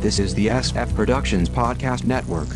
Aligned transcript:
This 0.00 0.18
is 0.18 0.34
the 0.34 0.46
SF 0.46 0.94
Productions 0.94 1.50
Podcast 1.50 2.06
Network. 2.06 2.48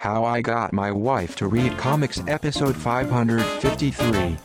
How 0.00 0.24
I 0.24 0.40
Got 0.40 0.72
My 0.72 0.90
Wife 0.90 1.36
to 1.36 1.46
Read 1.46 1.78
Comics, 1.78 2.20
Episode 2.26 2.74
553. 2.74 4.36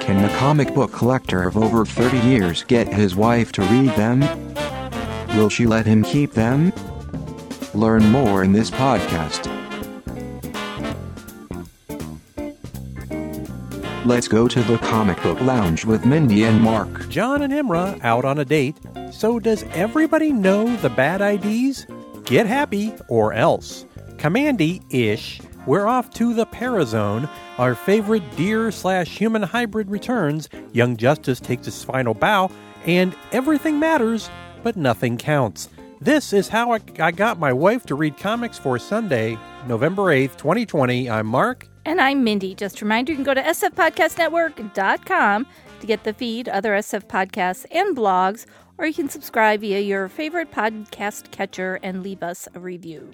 Can 0.00 0.22
the 0.22 0.34
comic 0.38 0.74
book 0.74 0.92
collector 0.92 1.42
of 1.42 1.58
over 1.58 1.84
30 1.84 2.26
years 2.26 2.64
get 2.64 2.88
his 2.88 3.14
wife 3.14 3.52
to 3.52 3.60
read 3.64 3.90
them? 3.96 4.20
Will 5.36 5.50
she 5.50 5.66
let 5.66 5.84
him 5.84 6.02
keep 6.02 6.32
them? 6.32 6.72
Learn 7.74 8.04
more 8.10 8.42
in 8.42 8.52
this 8.52 8.70
podcast. 8.70 9.59
Let's 14.06 14.28
go 14.28 14.48
to 14.48 14.62
the 14.62 14.78
comic 14.78 15.22
book 15.22 15.42
lounge 15.42 15.84
with 15.84 16.06
Mindy 16.06 16.44
and 16.44 16.58
Mark. 16.58 17.06
John 17.10 17.42
and 17.42 17.52
Imra 17.52 18.02
out 18.02 18.24
on 18.24 18.38
a 18.38 18.46
date. 18.46 18.78
So, 19.12 19.38
does 19.38 19.64
everybody 19.74 20.32
know 20.32 20.74
the 20.76 20.88
bad 20.88 21.20
IDs? 21.20 21.86
Get 22.24 22.46
happy 22.46 22.94
or 23.08 23.34
else. 23.34 23.84
Kamandi 24.16 24.82
ish. 24.88 25.42
We're 25.66 25.86
off 25.86 26.08
to 26.14 26.32
the 26.32 26.46
Parazone. 26.46 27.28
Our 27.58 27.74
favorite 27.74 28.22
deer 28.36 28.70
slash 28.70 29.18
human 29.18 29.42
hybrid 29.42 29.90
returns. 29.90 30.48
Young 30.72 30.96
Justice 30.96 31.38
takes 31.38 31.66
his 31.66 31.84
final 31.84 32.14
bow, 32.14 32.50
and 32.86 33.14
everything 33.32 33.78
matters, 33.78 34.30
but 34.62 34.76
nothing 34.76 35.18
counts. 35.18 35.68
This 36.00 36.32
is 36.32 36.48
how 36.48 36.72
I, 36.72 36.80
I 36.98 37.10
got 37.10 37.38
my 37.38 37.52
wife 37.52 37.84
to 37.84 37.94
read 37.94 38.16
comics 38.16 38.58
for 38.58 38.78
Sunday, 38.78 39.36
November 39.68 40.04
8th, 40.04 40.38
2020. 40.38 41.10
I'm 41.10 41.26
Mark. 41.26 41.68
And 41.90 42.00
I'm 42.00 42.22
Mindy. 42.22 42.54
Just 42.54 42.80
a 42.80 42.84
reminder 42.84 43.10
you 43.10 43.16
can 43.16 43.24
go 43.24 43.34
to 43.34 43.42
sfpodcastnetwork.com 43.42 45.46
to 45.80 45.86
get 45.88 46.04
the 46.04 46.12
feed, 46.12 46.48
other 46.48 46.74
SF 46.74 47.06
podcasts, 47.06 47.66
and 47.72 47.96
blogs, 47.96 48.46
or 48.78 48.86
you 48.86 48.94
can 48.94 49.08
subscribe 49.08 49.62
via 49.62 49.80
your 49.80 50.08
favorite 50.08 50.52
podcast 50.52 51.32
catcher 51.32 51.80
and 51.82 52.04
leave 52.04 52.22
us 52.22 52.46
a 52.54 52.60
review. 52.60 53.10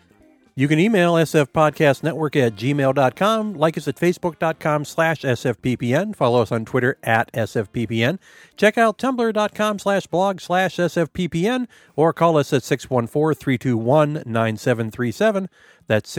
You 0.55 0.69
can 0.69 0.79
email 0.79 1.15
sfpodcastnetwork 1.15 2.37
at 2.37 2.57
gmail.com, 2.57 3.55
like 3.55 3.79
us 3.79 3.89
at 3.89 3.97
facebook.com 3.97 4.85
slash 4.85 5.23
sfppn, 5.23 6.15
follow 6.15 6.43
us 6.43 6.53
on 6.53 6.67
Twitter 6.67 6.99
at 7.03 7.33
sfppn, 7.33 8.19
check 8.59 8.77
out 8.77 8.99
tumblr.com 8.99 9.79
slash 9.79 10.07
blog 10.07 10.39
slash 10.41 10.77
sfppn, 10.77 11.67
or 11.95 12.13
call 12.13 12.37
us 12.37 12.53
at 12.53 12.61
614-321-9737. 12.61 15.49
That's 15.87 16.15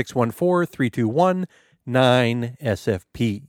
614-321-9SFP. 1.87 3.43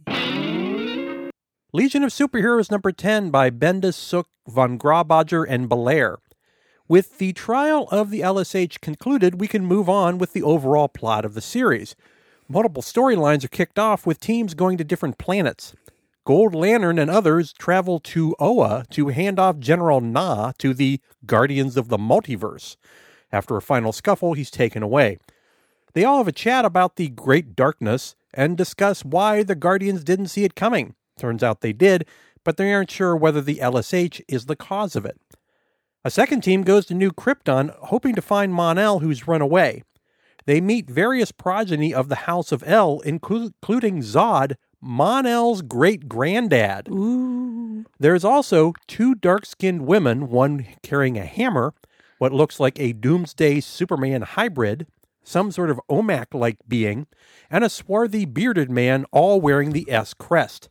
Legion 1.73 2.03
of 2.03 2.11
Superheroes 2.11 2.71
number 2.71 2.93
10 2.93 3.31
by 3.31 3.51
Bendis, 3.51 3.95
Sook, 3.95 4.29
Von 4.47 4.79
Grawbadger, 4.79 5.45
and 5.49 5.69
Bellaire. 5.69 6.19
With 6.89 7.19
the 7.19 7.35
trial 7.35 7.87
of 7.91 8.11
the 8.11 8.21
LSH 8.21 8.81
concluded, 8.81 9.41
we 9.41 9.49
can 9.49 9.67
move 9.67 9.89
on 9.89 10.17
with 10.17 10.33
the 10.33 10.43
overall 10.43 10.89
plot 10.89 11.27
of 11.27 11.35
the 11.35 11.43
series. 11.43 11.95
Multiple 12.49 12.83
storylines 12.83 13.45
are 13.45 13.49
kicked 13.49 13.79
off 13.79 14.07
with 14.07 14.21
teams 14.21 14.55
going 14.55 14.79
to 14.79 14.85
different 14.85 15.19
planets. 15.19 15.75
Gold 16.25 16.55
Lantern 16.55 16.99
and 16.99 17.11
others 17.11 17.53
travel 17.53 18.01
to 18.01 18.35
Oa 18.39 18.87
to 18.91 19.09
hand 19.09 19.39
off 19.39 19.59
General 19.59 20.01
Na 20.01 20.53
to 20.59 20.73
the 20.73 21.01
Guardians 21.27 21.77
of 21.77 21.89
the 21.89 21.99
Multiverse. 21.99 22.77
After 23.31 23.57
a 23.57 23.63
final 23.63 23.93
scuffle, 23.93 24.33
he's 24.33 24.51
taken 24.51 24.83
away. 24.83 25.19
They 25.93 26.05
all 26.05 26.19
have 26.19 26.29
a 26.29 26.33
chat 26.33 26.65
about 26.65 26.97
the 26.97 27.09
Great 27.09 27.55
Darkness 27.55 28.15
and 28.35 28.57
discuss 28.57 29.05
why 29.05 29.43
the 29.43 29.55
Guardians 29.55 30.05
didn't 30.05 30.29
see 30.29 30.45
it 30.45 30.55
coming. 30.55 30.95
Turns 31.19 31.43
out 31.43 31.61
they 31.61 31.73
did, 31.73 32.07
but 32.45 32.57
they 32.57 32.73
aren't 32.73 32.91
sure 32.91 33.17
whether 33.17 33.41
the 33.41 33.57
LSH 33.57 34.21
is 34.29 34.47
the 34.47 34.57
cause 34.57 34.95
of 34.97 35.05
it. 35.05 35.21
A 36.05 36.11
second 36.11 36.43
team 36.43 36.63
goes 36.63 36.87
to 36.87 36.95
New 36.95 37.11
Krypton, 37.11 37.75
hoping 37.85 38.15
to 38.15 38.23
find 38.23 38.55
Mon-El, 38.55 39.01
who's 39.01 39.27
run 39.27 39.41
away. 39.41 39.83
They 40.47 40.61
meet 40.61 40.89
various 40.89 41.33
progeny 41.33 41.93
of 41.93 42.09
the 42.09 42.15
House 42.15 42.53
of 42.53 42.63
El, 42.67 43.01
including 43.01 44.01
Zod, 44.01 44.55
Mon-El's 44.81 45.61
great 45.61 46.09
granddad. 46.09 46.89
There's 47.99 48.25
also 48.25 48.73
two 48.87 49.15
dark 49.15 49.45
skinned 49.45 49.87
women, 49.87 50.29
one 50.29 50.67
carrying 50.83 51.19
a 51.19 51.27
hammer, 51.27 51.75
what 52.19 52.33
looks 52.33 52.59
like 52.61 52.79
a 52.79 52.93
Doomsday 52.93 53.61
Superman 53.61 54.23
hybrid, 54.23 54.87
some 55.29 55.53
sort 55.53 55.71
of 55.71 55.81
Omak 55.91 56.33
like 56.33 56.57
being, 56.67 57.07
and 57.51 57.63
a 57.63 57.69
swarthy 57.69 58.25
bearded 58.25 58.71
man, 58.71 59.05
all 59.13 59.41
wearing 59.41 59.73
the 59.73 59.91
S 59.91 60.15
crest. 60.15 60.69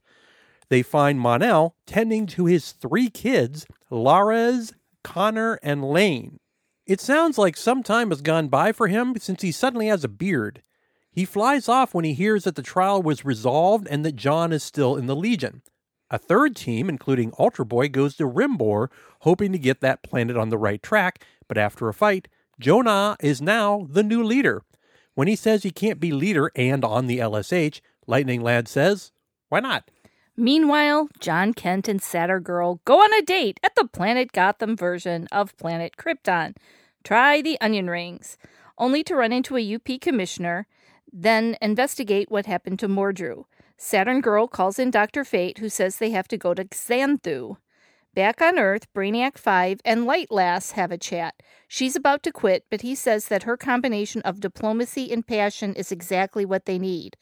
They 0.69 0.81
find 0.81 1.19
Mon-El 1.19 1.75
tending 1.85 2.25
to 2.28 2.45
his 2.45 2.72
three 2.72 3.09
kids, 3.09 3.66
Lares, 3.90 4.73
Connor, 5.03 5.59
and 5.63 5.84
Lane. 5.84 6.40
It 6.85 7.00
sounds 7.00 7.38
like 7.38 7.56
some 7.56 7.84
time 7.84 8.09
has 8.09 8.22
gone 8.22 8.47
by 8.47 8.72
for 8.72 8.88
him 8.88 9.16
since 9.18 9.41
he 9.41 9.51
suddenly 9.51 9.88
has 9.88 10.03
a 10.03 10.09
beard. 10.09 10.63
He 11.12 11.25
flies 11.25 11.68
off 11.68 11.94
when 11.94 12.06
he 12.06 12.13
hears 12.13 12.44
that 12.44 12.56
the 12.56 12.62
trial 12.62 13.01
was 13.01 13.25
resolved 13.25 13.88
and 13.89 14.06
that 14.06 14.16
John 14.16 14.51
is 14.53 14.63
still 14.63 14.95
in 14.95 15.06
the 15.06 15.16
Legion. 15.16 15.62
A 16.09 16.18
third 16.18 16.56
team, 16.56 16.89
including 16.89 17.34
Ultra 17.38 17.66
Boy, 17.66 17.89
goes 17.89 18.16
to 18.16 18.24
Rimbor, 18.24 18.88
hoping 19.22 19.51
to 19.51 19.57
get 19.57 19.81
that 19.81 20.03
planet 20.03 20.38
on 20.38 20.50
the 20.50 20.57
right 20.57 20.81
track, 20.81 21.24
but 21.47 21.57
after 21.57 21.89
a 21.89 21.94
fight, 21.94 22.28
Jonah 22.59 23.16
is 23.19 23.41
now 23.41 23.88
the 23.90 24.03
new 24.03 24.23
leader. 24.23 24.63
When 25.13 25.28
he 25.28 25.35
says 25.35 25.63
he 25.63 25.72
can't 25.72 26.00
be 26.00 26.12
leader 26.12 26.51
and 26.56 26.84
on 26.84 27.07
the 27.07 27.19
LSH, 27.19 27.81
Lightning 28.07 28.41
Lad 28.41 28.68
says, 28.68 29.12
Why 29.50 29.59
not? 29.59 29.90
Meanwhile, 30.35 31.09
John 31.19 31.53
Kent 31.53 31.88
and 31.88 32.01
Saturn 32.01 32.44
Girl 32.44 32.79
go 32.85 33.00
on 33.00 33.13
a 33.13 33.22
date 33.22 33.59
at 33.63 33.75
the 33.75 33.88
Planet 33.88 34.31
Gotham 34.31 34.75
version 34.75 35.28
of 35.31 35.57
Planet 35.57 35.97
Krypton. 35.97 36.56
Try 37.03 37.41
the 37.41 37.59
onion 37.62 37.90
rings, 37.90 38.38
only 38.78 39.03
to 39.03 39.16
run 39.16 39.34
into 39.34 39.57
a 39.57 39.75
UP 39.75 40.01
commissioner, 40.01 40.68
then 41.12 41.57
investigate 41.62 42.29
what 42.29 42.45
happened 42.45 42.79
to 42.79 42.88
Mordru. 42.88 43.45
Saturn 43.78 44.22
Girl 44.22 44.47
calls 44.47 44.79
in 44.79 44.91
Dr. 44.91 45.24
Fate, 45.24 45.59
who 45.59 45.69
says 45.69 45.97
they 45.97 46.12
have 46.12 46.28
to 46.28 46.38
go 46.38 46.53
to 46.53 46.66
Xanthu. 46.66 47.57
Back 48.17 48.41
on 48.41 48.57
Earth, 48.57 48.91
Brainiac 48.95 49.38
5 49.38 49.81
and 49.85 50.07
Light 50.07 50.31
Lass 50.31 50.72
have 50.72 50.91
a 50.91 50.97
chat. 50.97 51.35
She's 51.67 51.95
about 51.95 52.23
to 52.23 52.31
quit, 52.31 52.66
but 52.72 52.81
he 52.81 52.95
says 52.95 53.28
that 53.28 53.44
her 53.44 53.55
combination 53.55 54.23
of 54.23 54.39
diplomacy 54.39 55.11
and 55.11 55.28
passion 55.28 55.75
is 55.75 55.91
exactly 55.91 56.44
what 56.44 56.66
they 56.66 56.79
need. 56.79 57.16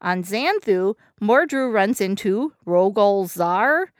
On 0.00 0.24
Xanthu, 0.24 0.96
Mordru 1.22 1.72
runs 1.72 2.00
into 2.00 2.54
Rogol 2.66 3.26
Zaar. 3.28 3.92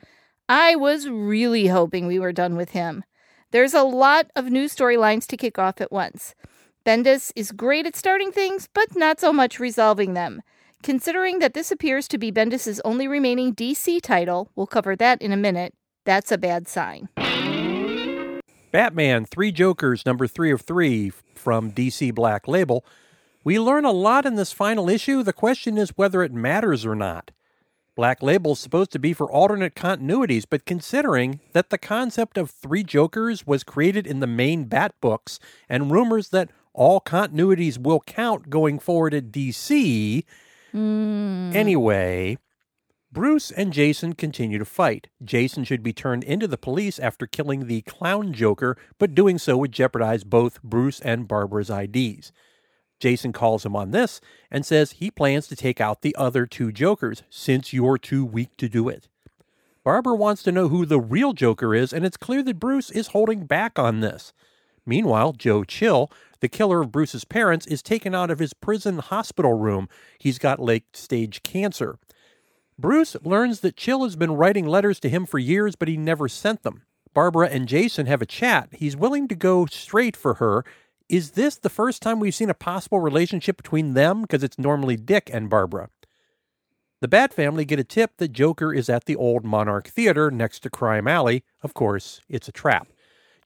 I 0.48 0.74
was 0.74 1.08
really 1.08 1.68
hoping 1.68 2.08
we 2.08 2.18
were 2.18 2.32
done 2.32 2.56
with 2.56 2.70
him. 2.70 3.04
There's 3.52 3.72
a 3.72 3.84
lot 3.84 4.28
of 4.34 4.50
new 4.50 4.64
storylines 4.64 5.28
to 5.28 5.36
kick 5.36 5.60
off 5.60 5.80
at 5.80 5.92
once. 5.92 6.34
Bendis 6.84 7.30
is 7.36 7.52
great 7.52 7.86
at 7.86 7.94
starting 7.94 8.32
things, 8.32 8.68
but 8.74 8.96
not 8.96 9.20
so 9.20 9.32
much 9.32 9.60
resolving 9.60 10.14
them. 10.14 10.42
Considering 10.82 11.38
that 11.38 11.54
this 11.54 11.70
appears 11.70 12.08
to 12.08 12.18
be 12.18 12.32
Bendis's 12.32 12.80
only 12.84 13.06
remaining 13.06 13.54
DC 13.54 14.02
title, 14.02 14.50
we'll 14.56 14.66
cover 14.66 14.96
that 14.96 15.22
in 15.22 15.30
a 15.30 15.36
minute, 15.36 15.72
that's 16.04 16.32
a 16.32 16.38
bad 16.38 16.68
sign. 16.68 17.08
Batman 18.70 19.26
Three 19.26 19.52
Jokers, 19.52 20.06
number 20.06 20.26
three 20.26 20.50
of 20.50 20.62
three 20.62 21.10
from 21.34 21.72
DC 21.72 22.14
Black 22.14 22.48
Label. 22.48 22.84
We 23.44 23.58
learn 23.58 23.84
a 23.84 23.90
lot 23.90 24.24
in 24.24 24.36
this 24.36 24.52
final 24.52 24.88
issue. 24.88 25.22
The 25.22 25.32
question 25.32 25.76
is 25.76 25.90
whether 25.96 26.22
it 26.22 26.32
matters 26.32 26.86
or 26.86 26.94
not. 26.94 27.32
Black 27.94 28.22
Label's 28.22 28.60
supposed 28.60 28.90
to 28.92 28.98
be 28.98 29.12
for 29.12 29.30
alternate 29.30 29.74
continuities, 29.74 30.44
but 30.48 30.64
considering 30.64 31.40
that 31.52 31.68
the 31.68 31.76
concept 31.76 32.38
of 32.38 32.50
three 32.50 32.82
Jokers 32.82 33.46
was 33.46 33.64
created 33.64 34.06
in 34.06 34.20
the 34.20 34.26
main 34.26 34.64
Bat 34.64 34.94
books 35.00 35.38
and 35.68 35.90
rumors 35.90 36.30
that 36.30 36.50
all 36.72 37.00
continuities 37.00 37.76
will 37.76 38.00
count 38.00 38.48
going 38.48 38.78
forward 38.78 39.12
at 39.12 39.30
DC, 39.30 40.24
hmm. 40.70 41.50
anyway, 41.54 42.38
Bruce 43.12 43.50
and 43.50 43.74
Jason 43.74 44.14
continue 44.14 44.58
to 44.58 44.64
fight. 44.64 45.08
Jason 45.22 45.64
should 45.64 45.82
be 45.82 45.92
turned 45.92 46.24
into 46.24 46.48
the 46.48 46.56
police 46.56 46.98
after 46.98 47.26
killing 47.26 47.66
the 47.66 47.82
clown 47.82 48.32
Joker, 48.32 48.74
but 48.98 49.14
doing 49.14 49.36
so 49.36 49.58
would 49.58 49.70
jeopardize 49.70 50.24
both 50.24 50.62
Bruce 50.62 50.98
and 51.00 51.28
Barbara's 51.28 51.68
IDs. 51.68 52.32
Jason 52.98 53.34
calls 53.34 53.66
him 53.66 53.76
on 53.76 53.90
this 53.90 54.22
and 54.50 54.64
says 54.64 54.92
he 54.92 55.10
plans 55.10 55.46
to 55.48 55.56
take 55.56 55.78
out 55.78 56.00
the 56.00 56.16
other 56.16 56.46
two 56.46 56.72
Jokers 56.72 57.22
since 57.28 57.74
you're 57.74 57.98
too 57.98 58.24
weak 58.24 58.56
to 58.56 58.66
do 58.66 58.88
it. 58.88 59.08
Barbara 59.84 60.14
wants 60.14 60.42
to 60.44 60.52
know 60.52 60.68
who 60.68 60.86
the 60.86 61.00
real 61.00 61.34
Joker 61.34 61.74
is, 61.74 61.92
and 61.92 62.06
it's 62.06 62.16
clear 62.16 62.42
that 62.44 62.60
Bruce 62.60 62.90
is 62.90 63.08
holding 63.08 63.44
back 63.44 63.78
on 63.78 64.00
this. 64.00 64.32
Meanwhile, 64.86 65.34
Joe 65.34 65.64
Chill, 65.64 66.10
the 66.40 66.48
killer 66.48 66.80
of 66.80 66.92
Bruce's 66.92 67.26
parents, 67.26 67.66
is 67.66 67.82
taken 67.82 68.14
out 68.14 68.30
of 68.30 68.38
his 68.38 68.54
prison 68.54 69.00
hospital 69.00 69.52
room. 69.52 69.88
He's 70.18 70.38
got 70.38 70.60
late 70.60 70.96
stage 70.96 71.42
cancer. 71.42 71.98
Bruce 72.82 73.16
learns 73.22 73.60
that 73.60 73.76
Chill 73.76 74.02
has 74.02 74.16
been 74.16 74.32
writing 74.32 74.66
letters 74.66 74.98
to 75.00 75.08
him 75.08 75.24
for 75.24 75.38
years, 75.38 75.76
but 75.76 75.86
he 75.86 75.96
never 75.96 76.28
sent 76.28 76.64
them. 76.64 76.82
Barbara 77.14 77.48
and 77.48 77.68
Jason 77.68 78.06
have 78.06 78.20
a 78.20 78.26
chat. 78.26 78.70
He's 78.72 78.96
willing 78.96 79.28
to 79.28 79.36
go 79.36 79.66
straight 79.66 80.16
for 80.16 80.34
her, 80.34 80.64
Is 81.08 81.32
this 81.32 81.56
the 81.56 81.70
first 81.70 82.02
time 82.02 82.18
we've 82.18 82.34
seen 82.34 82.50
a 82.50 82.54
possible 82.54 82.98
relationship 82.98 83.56
between 83.56 83.94
them? 83.94 84.22
Because 84.22 84.42
it's 84.42 84.58
normally 84.58 84.96
Dick 84.96 85.30
and 85.32 85.48
Barbara. 85.48 85.90
The 87.00 87.08
Bat 87.08 87.34
family 87.34 87.64
get 87.64 87.78
a 87.78 87.84
tip 87.84 88.16
that 88.16 88.32
Joker 88.32 88.72
is 88.74 88.88
at 88.88 89.04
the 89.04 89.14
old 89.16 89.44
Monarch 89.44 89.88
Theater 89.88 90.30
next 90.30 90.60
to 90.60 90.70
Crime 90.70 91.06
Alley. 91.06 91.44
Of 91.62 91.74
course, 91.74 92.20
it's 92.28 92.48
a 92.48 92.52
trap. 92.52 92.88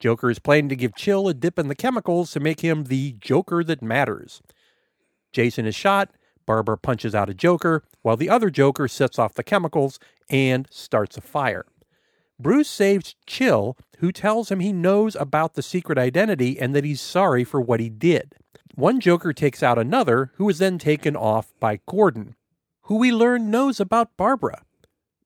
Joker 0.01 0.31
is 0.31 0.39
planning 0.39 0.69
to 0.71 0.77
give 0.77 0.95
Chill 0.95 1.29
a 1.29 1.35
dip 1.35 1.59
in 1.59 1.69
the 1.69 1.75
chemicals 1.75 2.31
to 2.31 2.41
make 2.41 2.61
him 2.61 2.85
the 2.85 3.13
Joker 3.21 3.63
that 3.65 3.83
matters. 3.83 4.41
Jason 5.33 5.67
is 5.67 5.75
shot. 5.75 6.11
Barbara 6.47 6.79
punches 6.79 7.15
out 7.15 7.29
a 7.29 7.35
Joker, 7.35 7.83
while 8.03 8.17
the 8.17 8.31
other 8.31 8.51
Joker 8.51 8.89
sets 8.89 9.19
off 9.19 9.35
the 9.35 9.43
chemicals 9.43 9.99
and 10.31 10.67
starts 10.71 11.17
a 11.17 11.21
fire. 11.21 11.67
Bruce 12.39 12.69
saves 12.69 13.17
Chill, 13.27 13.77
who 13.99 14.13
tells 14.13 14.51
him 14.51 14.61
he 14.61 14.73
knows 14.73 15.17
about 15.17 15.55
the 15.55 15.63
secret 15.63 15.99
identity 15.99 16.59
and 16.59 16.75
that 16.75 16.85
he's 16.85 17.01
sorry 17.01 17.45
for 17.45 17.61
what 17.61 17.81
he 17.81 17.89
did. 17.89 18.35
One 18.75 19.01
Joker 19.01 19.33
takes 19.33 19.63
out 19.63 19.79
another, 19.79 20.33
who 20.35 20.49
is 20.51 20.59
then 20.59 20.79
taken 20.79 21.17
off 21.17 21.55
by 21.59 21.81
Gordon, 21.87 22.37
who 22.83 22.97
we 22.97 23.11
learn 23.11 23.51
knows 23.51 23.81
about 23.81 24.17
Barbara. 24.19 24.63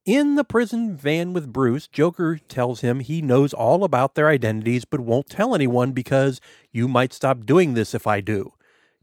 In 0.07 0.37
the 0.37 0.45
prison 0.45 0.97
van 0.97 1.33
with 1.33 1.53
Bruce, 1.53 1.87
Joker 1.87 2.39
tells 2.39 2.81
him 2.81 3.01
he 3.01 3.21
knows 3.21 3.53
all 3.53 3.85
about 3.85 4.15
their 4.15 4.29
identities 4.29 4.85
but 4.85 5.01
won't 5.01 5.29
tell 5.29 5.55
anyone 5.55 5.93
because 5.93 6.41
you 6.73 6.89
might 6.89 7.13
stop 7.13 7.45
doing 7.45 7.75
this 7.75 7.93
if 7.93 8.07
I 8.07 8.21
do. 8.21 8.53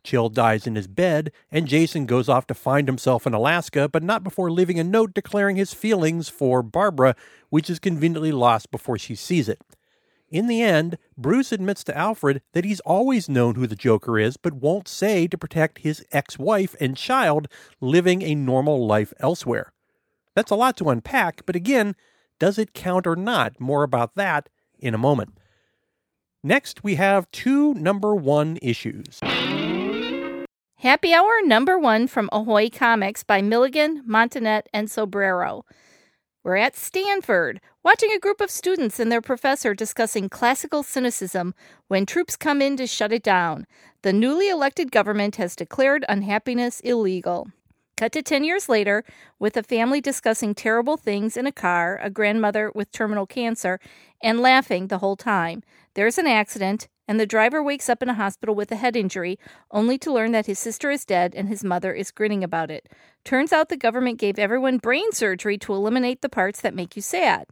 Chill 0.07 0.29
dies 0.29 0.65
in 0.65 0.75
his 0.75 0.87
bed, 0.87 1.33
and 1.51 1.67
Jason 1.67 2.05
goes 2.05 2.29
off 2.29 2.47
to 2.47 2.53
find 2.53 2.87
himself 2.87 3.27
in 3.27 3.33
Alaska, 3.33 3.89
but 3.89 4.01
not 4.01 4.23
before 4.23 4.49
leaving 4.49 4.79
a 4.79 4.83
note 4.85 5.13
declaring 5.13 5.57
his 5.57 5.73
feelings 5.73 6.29
for 6.29 6.63
Barbara, 6.63 7.13
which 7.49 7.69
is 7.69 7.77
conveniently 7.77 8.31
lost 8.31 8.71
before 8.71 8.97
she 8.97 9.15
sees 9.15 9.49
it. 9.49 9.59
In 10.29 10.47
the 10.47 10.61
end, 10.61 10.97
Bruce 11.17 11.51
admits 11.51 11.83
to 11.83 11.97
Alfred 11.97 12.41
that 12.53 12.63
he's 12.63 12.79
always 12.81 13.27
known 13.27 13.55
who 13.55 13.67
the 13.67 13.75
Joker 13.75 14.17
is, 14.17 14.37
but 14.37 14.53
won't 14.53 14.87
say 14.87 15.27
to 15.27 15.37
protect 15.37 15.79
his 15.79 16.05
ex 16.13 16.39
wife 16.39 16.73
and 16.79 16.95
child 16.95 17.49
living 17.81 18.21
a 18.21 18.33
normal 18.33 18.87
life 18.87 19.11
elsewhere. 19.19 19.73
That's 20.35 20.51
a 20.51 20.55
lot 20.55 20.77
to 20.77 20.89
unpack, 20.89 21.45
but 21.45 21.57
again, 21.57 21.97
does 22.39 22.57
it 22.57 22.73
count 22.73 23.05
or 23.05 23.17
not? 23.17 23.59
More 23.59 23.83
about 23.83 24.15
that 24.15 24.47
in 24.79 24.93
a 24.93 24.97
moment. 24.97 25.37
Next, 26.45 26.81
we 26.81 26.95
have 26.95 27.29
two 27.31 27.73
number 27.73 28.15
one 28.15 28.57
issues. 28.61 29.19
Happy 30.81 31.11
Hour 31.11 31.41
number 31.43 31.79
one 31.79 32.05
from 32.05 32.29
Ahoy 32.31 32.69
Comics 32.69 33.23
by 33.23 33.41
Milligan, 33.41 34.03
Montenat, 34.07 34.67
and 34.71 34.87
Sobreiro. 34.87 35.63
We're 36.43 36.57
at 36.57 36.77
Stanford, 36.77 37.59
watching 37.83 38.11
a 38.11 38.19
group 38.19 38.39
of 38.39 38.51
students 38.51 38.99
and 38.99 39.11
their 39.11 39.19
professor 39.19 39.73
discussing 39.73 40.29
classical 40.29 40.83
cynicism 40.83 41.55
when 41.87 42.05
troops 42.05 42.35
come 42.35 42.61
in 42.61 42.77
to 42.77 42.85
shut 42.85 43.11
it 43.11 43.23
down. 43.23 43.65
The 44.03 44.13
newly 44.13 44.49
elected 44.49 44.91
government 44.91 45.37
has 45.37 45.55
declared 45.55 46.05
unhappiness 46.07 46.79
illegal. 46.81 47.47
Cut 47.97 48.11
to 48.11 48.21
10 48.21 48.43
years 48.43 48.69
later, 48.69 49.03
with 49.39 49.57
a 49.57 49.63
family 49.63 49.99
discussing 49.99 50.53
terrible 50.53 50.95
things 50.95 51.35
in 51.35 51.47
a 51.47 51.51
car, 51.51 51.99
a 52.03 52.11
grandmother 52.11 52.71
with 52.75 52.91
terminal 52.91 53.25
cancer, 53.25 53.79
and 54.21 54.39
laughing 54.39 54.89
the 54.89 54.99
whole 54.99 55.15
time. 55.15 55.63
There's 55.95 56.19
an 56.19 56.27
accident, 56.27 56.87
and 57.07 57.19
the 57.19 57.25
driver 57.25 57.63
wakes 57.63 57.89
up 57.89 58.03
in 58.03 58.09
a 58.09 58.13
hospital 58.13 58.53
with 58.53 58.71
a 58.71 58.75
head 58.75 58.95
injury, 58.95 59.39
only 59.71 59.97
to 59.97 60.11
learn 60.11 60.31
that 60.33 60.45
his 60.45 60.59
sister 60.59 60.91
is 60.91 61.05
dead 61.05 61.33
and 61.35 61.47
his 61.47 61.63
mother 61.63 61.93
is 61.93 62.11
grinning 62.11 62.43
about 62.43 62.69
it. 62.69 62.89
Turns 63.23 63.53
out 63.53 63.69
the 63.69 63.77
government 63.77 64.19
gave 64.19 64.37
everyone 64.37 64.77
brain 64.77 65.11
surgery 65.11 65.57
to 65.59 65.73
eliminate 65.73 66.21
the 66.21 66.29
parts 66.29 66.61
that 66.61 66.75
make 66.75 66.95
you 66.95 67.01
sad. 67.01 67.45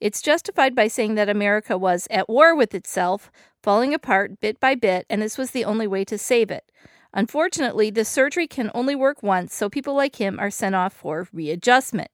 It's 0.00 0.22
justified 0.22 0.74
by 0.74 0.88
saying 0.88 1.14
that 1.14 1.28
America 1.28 1.78
was 1.78 2.06
at 2.10 2.28
war 2.28 2.54
with 2.54 2.74
itself, 2.74 3.30
falling 3.62 3.94
apart 3.94 4.40
bit 4.40 4.60
by 4.60 4.74
bit, 4.74 5.06
and 5.08 5.22
this 5.22 5.38
was 5.38 5.52
the 5.52 5.64
only 5.64 5.86
way 5.86 6.04
to 6.04 6.18
save 6.18 6.50
it. 6.50 6.70
Unfortunately, 7.14 7.90
the 7.90 8.04
surgery 8.04 8.46
can 8.46 8.70
only 8.74 8.94
work 8.94 9.22
once, 9.22 9.54
so 9.54 9.70
people 9.70 9.94
like 9.94 10.16
him 10.16 10.38
are 10.38 10.50
sent 10.50 10.74
off 10.74 10.92
for 10.92 11.28
readjustment. 11.32 12.10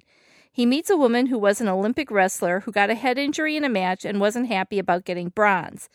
He 0.52 0.66
meets 0.66 0.90
a 0.90 0.96
woman 0.96 1.26
who 1.26 1.38
was 1.38 1.60
an 1.60 1.68
Olympic 1.68 2.10
wrestler 2.10 2.60
who 2.60 2.72
got 2.72 2.90
a 2.90 2.94
head 2.94 3.18
injury 3.18 3.56
in 3.56 3.64
a 3.64 3.70
match 3.70 4.04
and 4.04 4.20
wasn't 4.20 4.48
happy 4.48 4.78
about 4.78 5.04
getting 5.04 5.30
bronze. 5.30 5.88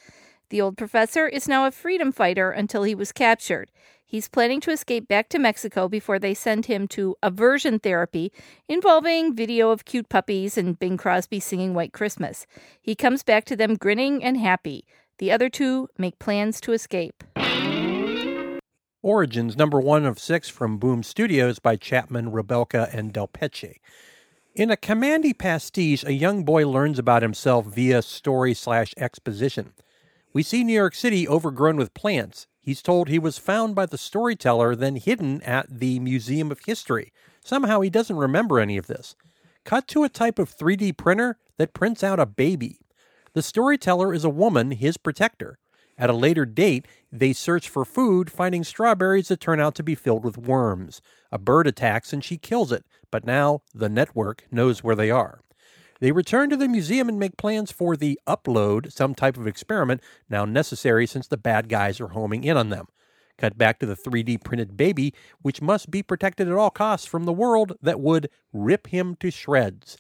The 0.50 0.62
old 0.62 0.78
professor 0.78 1.28
is 1.28 1.50
now 1.50 1.66
a 1.66 1.72
freedom 1.72 2.14
fighter 2.14 2.52
until 2.52 2.84
he 2.84 2.96
was 2.96 3.12
captured. 3.12 3.70
He's 4.06 4.30
planning 4.30 4.62
to 4.62 4.72
escape 4.72 5.06
back 5.06 5.28
to 5.30 5.40
Mexico 5.40 5.90
before 5.90 6.20
they 6.20 6.34
send 6.34 6.68
him 6.68 6.88
to 6.90 7.18
aversion 7.22 7.80
therapy 7.80 8.32
involving 8.70 9.36
video 9.36 9.72
of 9.72 9.84
cute 9.84 10.08
puppies 10.08 10.58
and 10.58 10.80
Bing 10.80 10.96
Crosby 10.96 11.42
singing 11.42 11.74
White 11.74 11.92
Christmas. 11.92 12.48
He 12.82 12.96
comes 12.96 13.24
back 13.24 13.44
to 13.46 13.58
them 13.58 13.76
grinning 13.76 14.24
and 14.24 14.38
happy. 14.38 14.86
The 15.18 15.34
other 15.34 15.50
two 15.50 15.90
make 15.98 16.18
plans 16.20 16.62
to 16.62 16.72
escape. 16.72 17.26
Origins, 19.02 19.58
number 19.58 19.82
one 19.82 20.06
of 20.06 20.18
six 20.18 20.48
from 20.48 20.78
Boom 20.78 21.04
Studios 21.04 21.60
by 21.60 21.76
Chapman, 21.76 22.32
Rebelka, 22.32 22.94
and 22.94 23.12
Del 23.12 23.28
Pecce. 23.28 23.82
In 24.56 24.72
a 24.72 24.78
Kamandi 24.78 25.38
pastiche, 25.38 26.06
a 26.06 26.14
young 26.14 26.46
boy 26.46 26.66
learns 26.66 26.98
about 26.98 27.22
himself 27.22 27.66
via 27.66 28.02
story 28.02 28.54
slash 28.54 28.94
exposition. 28.98 29.74
We 30.38 30.44
see 30.44 30.64
New 30.64 30.74
York 30.74 30.94
City 30.94 31.28
overgrown 31.28 31.78
with 31.78 31.96
plants. 31.96 32.46
He's 32.62 32.84
told 32.84 33.10
he 33.10 33.18
was 33.18 33.40
found 33.40 33.74
by 33.74 33.88
the 33.88 33.98
storyteller, 33.98 34.76
then 34.76 34.98
hidden 34.98 35.42
at 35.42 35.66
the 35.68 36.00
Museum 36.00 36.52
of 36.52 36.60
History. 36.64 37.12
Somehow 37.44 37.82
he 37.82 37.90
doesn't 37.90 38.16
remember 38.16 38.60
any 38.60 38.78
of 38.78 38.86
this. 38.86 39.16
Cut 39.66 39.88
to 39.88 40.04
a 40.04 40.10
type 40.10 40.38
of 40.38 40.56
3D 40.56 40.96
printer 40.96 41.40
that 41.58 41.74
prints 41.74 42.04
out 42.04 42.20
a 42.20 42.28
baby. 42.28 42.82
The 43.34 43.42
storyteller 43.42 44.14
is 44.14 44.24
a 44.24 44.30
woman, 44.30 44.74
his 44.74 44.96
protector. 44.98 45.58
At 45.98 46.12
a 46.12 46.14
later 46.14 46.46
date, 46.46 46.86
they 47.12 47.34
search 47.34 47.68
for 47.68 47.84
food, 47.84 48.32
finding 48.32 48.64
strawberries 48.64 49.30
that 49.30 49.40
turn 49.40 49.60
out 49.60 49.74
to 49.74 49.84
be 49.84 49.96
filled 49.96 50.24
with 50.24 50.38
worms. 50.38 51.02
A 51.32 51.40
bird 51.40 51.66
attacks 51.66 52.14
and 52.14 52.24
she 52.24 52.38
kills 52.38 52.72
it, 52.72 52.86
but 53.10 53.26
now 53.26 53.64
the 53.74 53.90
network 53.90 54.46
knows 54.52 54.84
where 54.84 54.96
they 54.96 55.10
are. 55.10 55.40
They 56.00 56.12
return 56.12 56.50
to 56.50 56.58
the 56.58 56.68
museum 56.68 57.10
and 57.10 57.20
make 57.20 57.38
plans 57.38 57.72
for 57.72 57.96
the 57.96 58.20
upload, 58.28 58.92
some 58.92 59.16
type 59.16 59.38
of 59.38 59.48
experiment 59.48 60.02
now 60.30 60.46
necessary 60.46 61.08
since 61.08 61.28
the 61.28 61.38
bad 61.38 61.70
guys 61.70 62.00
are 62.00 62.10
homing 62.10 62.44
in 62.44 62.58
on 62.58 62.70
them. 62.70 62.88
Cut 63.38 63.58
back 63.58 63.80
to 63.80 63.86
the 63.86 63.96
3D 63.96 64.44
printed 64.44 64.76
baby, 64.76 65.14
which 65.42 65.62
must 65.62 65.92
be 65.92 66.02
protected 66.02 66.48
at 66.48 66.56
all 66.56 66.72
costs 66.72 67.06
from 67.06 67.26
the 67.26 67.34
world 67.34 67.74
that 67.82 68.00
would 68.00 68.30
rip 68.52 68.88
him 68.88 69.16
to 69.20 69.30
shreds. 69.30 69.98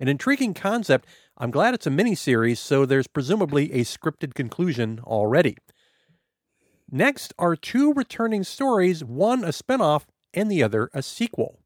An 0.00 0.08
intriguing 0.08 0.54
concept. 0.54 1.06
I'm 1.36 1.50
glad 1.50 1.74
it's 1.74 1.86
a 1.86 1.90
miniseries, 1.90 2.58
so 2.58 2.86
there's 2.86 3.06
presumably 3.06 3.72
a 3.72 3.84
scripted 3.84 4.34
conclusion 4.34 5.00
already. 5.04 5.56
Next 6.90 7.34
are 7.38 7.56
two 7.56 7.92
returning 7.92 8.44
stories, 8.44 9.04
one 9.04 9.44
a 9.44 9.48
spinoff 9.48 10.04
and 10.32 10.50
the 10.50 10.62
other 10.62 10.88
a 10.94 11.02
sequel. 11.02 11.58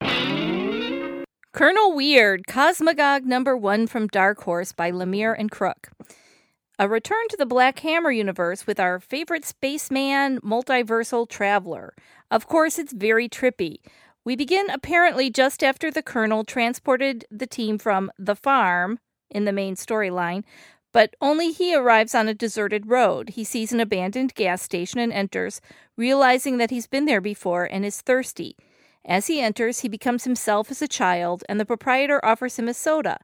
Colonel 1.53 1.93
Weird, 1.93 2.47
Cosmagog 2.47 3.25
number 3.27 3.55
one 3.55 3.87
from 3.87 4.07
Dark 4.07 4.45
Horse 4.45 4.73
by 4.73 4.91
Lemire 4.91 5.39
and 5.39 5.51
Crook. 5.51 5.91
A 6.79 6.89
return 6.89 7.29
to 7.29 7.37
the 7.37 7.45
Black 7.45 7.81
Hammer 7.81 8.11
universe 8.11 8.67
with 8.67 8.81
our 8.81 8.99
favorite 8.99 9.45
spaceman, 9.45 10.41
multiversal 10.41 11.29
traveler. 11.29 11.93
Of 12.31 12.47
course, 12.47 12.79
it's 12.79 12.95
very 12.95 13.29
trippy. 13.29 13.81
We 14.25 14.35
begin 14.35 14.71
apparently 14.71 15.29
just 15.29 15.63
after 15.63 15.91
the 15.91 16.03
Colonel 16.03 16.43
transported 16.43 17.27
the 17.31 17.47
team 17.47 17.77
from 17.77 18.11
the 18.19 18.35
farm 18.35 18.99
in 19.31 19.45
the 19.45 19.53
main 19.53 19.75
storyline, 19.77 20.45
but 20.91 21.15
only 21.21 21.53
he 21.53 21.77
arrives 21.77 22.15
on 22.15 22.29
a 22.29 22.35
deserted 22.35 22.87
road. 22.87 23.29
He 23.29 23.45
sees 23.45 23.73
an 23.73 23.81
abandoned 23.81 24.35
gas 24.35 24.63
station 24.63 25.01
and 25.01 25.13
enters, 25.13 25.61
realizing 25.99 26.57
that 26.57 26.71
he's 26.71 26.87
been 26.87 27.05
there 27.05 27.21
before 27.21 27.67
and 27.67 27.85
is 27.85 28.01
thirsty. 28.01 28.57
As 29.05 29.27
he 29.27 29.41
enters, 29.41 29.81
he 29.81 29.89
becomes 29.89 30.25
himself 30.25 30.71
as 30.71 30.81
a 30.81 30.89
child, 30.89 31.43
and 31.49 31.59
the 31.59 31.67
proprietor 31.67 32.25
offers 32.25 32.59
him 32.59 32.69
a 32.69 32.75
soda. 32.75 33.19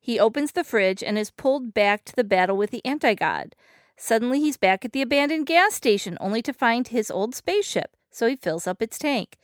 He 0.00 0.20
opens 0.20 0.52
the 0.52 0.64
fridge 0.64 1.02
and 1.02 1.18
is 1.18 1.30
pulled 1.30 1.74
back 1.74 2.04
to 2.04 2.14
the 2.14 2.24
battle 2.24 2.56
with 2.56 2.70
the 2.70 2.84
anti 2.84 3.14
god. 3.14 3.54
Suddenly, 3.96 4.40
he's 4.40 4.56
back 4.56 4.84
at 4.84 4.92
the 4.92 5.02
abandoned 5.02 5.46
gas 5.46 5.74
station, 5.74 6.18
only 6.20 6.42
to 6.42 6.52
find 6.52 6.88
his 6.88 7.10
old 7.10 7.34
spaceship, 7.34 7.96
so 8.10 8.26
he 8.26 8.36
fills 8.36 8.66
up 8.66 8.82
its 8.82 8.98
tank. 8.98 9.38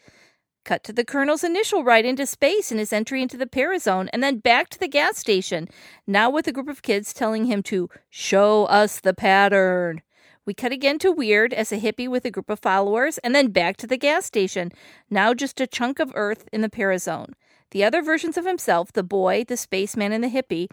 Cut 0.65 0.85
to 0.85 0.93
the 0.93 1.05
Colonel's 1.05 1.43
initial 1.43 1.83
ride 1.83 2.05
into 2.05 2.27
space 2.27 2.71
and 2.71 2.79
his 2.79 2.93
entry 2.93 3.23
into 3.23 3.37
the 3.37 3.47
Parazone, 3.47 4.09
and 4.13 4.23
then 4.23 4.39
back 4.39 4.69
to 4.71 4.79
the 4.79 4.89
gas 4.89 5.17
station, 5.17 5.69
now 6.07 6.29
with 6.29 6.47
a 6.47 6.53
group 6.53 6.69
of 6.69 6.83
kids 6.83 7.13
telling 7.13 7.47
him 7.47 7.63
to 7.65 7.89
show 8.11 8.67
us 8.67 9.01
the 9.01 9.15
pattern. 9.15 10.03
We 10.51 10.55
cut 10.55 10.73
again 10.73 10.99
to 10.99 11.13
Weird 11.13 11.55
as 11.55 11.71
a 11.71 11.79
hippie 11.79 12.09
with 12.09 12.25
a 12.25 12.31
group 12.33 12.51
of 12.51 12.59
followers, 12.59 13.19
and 13.19 13.37
then 13.37 13.53
back 13.53 13.77
to 13.77 13.87
the 13.87 13.97
gas 13.97 14.27
station, 14.27 14.73
now 15.09 15.33
just 15.33 15.61
a 15.61 15.67
chunk 15.69 16.01
of 16.01 16.11
Earth 16.17 16.49
in 16.53 16.61
the 16.61 16.69
Parazone. 16.69 17.35
The 17.71 17.85
other 17.85 18.03
versions 18.03 18.37
of 18.37 18.47
himself, 18.47 18.93
the 18.93 19.05
boy, 19.05 19.45
the 19.47 19.57
spaceman, 19.57 20.11
and 20.11 20.25
the 20.25 20.29
hippie, 20.29 20.67